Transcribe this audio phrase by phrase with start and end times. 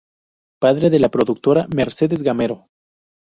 [0.59, 2.65] Padre de la productora Mercedes Gamero.